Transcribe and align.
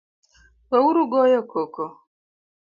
Weuru 0.71 1.03
goyo 1.11 1.39
koko 1.51 1.83